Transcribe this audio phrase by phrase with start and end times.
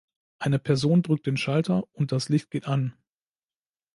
[0.39, 2.95] Eine Person drückt den Schalter, und das Licht geht an.